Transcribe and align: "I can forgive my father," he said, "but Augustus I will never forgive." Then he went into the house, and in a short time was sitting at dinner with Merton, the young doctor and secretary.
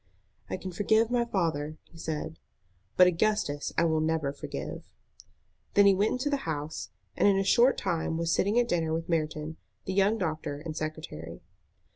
"I 0.49 0.57
can 0.57 0.71
forgive 0.71 1.11
my 1.11 1.25
father," 1.25 1.77
he 1.83 1.99
said, 1.99 2.39
"but 2.97 3.05
Augustus 3.05 3.71
I 3.77 3.85
will 3.85 3.99
never 4.01 4.33
forgive." 4.33 4.83
Then 5.75 5.85
he 5.85 5.93
went 5.93 6.13
into 6.13 6.31
the 6.31 6.37
house, 6.49 6.89
and 7.15 7.27
in 7.27 7.37
a 7.37 7.43
short 7.43 7.77
time 7.77 8.17
was 8.17 8.33
sitting 8.33 8.57
at 8.57 8.67
dinner 8.67 8.95
with 8.95 9.07
Merton, 9.09 9.57
the 9.85 9.93
young 9.93 10.17
doctor 10.17 10.57
and 10.57 10.75
secretary. 10.75 11.43